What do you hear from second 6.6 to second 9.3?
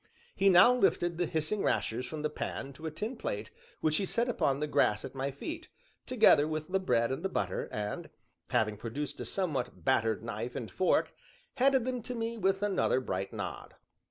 the bread and the butter; and, having produced a